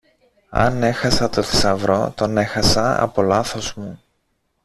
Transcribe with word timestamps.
Αν 0.63 0.83
έχασα 0.83 1.29
το 1.29 1.41
θησαυρό, 1.41 2.13
τον 2.15 2.37
έχασα 2.37 3.01
από 3.03 3.21
λάθος 3.21 3.73
μου. 3.73 4.01